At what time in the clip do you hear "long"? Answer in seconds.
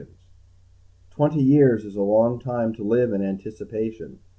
2.01-2.39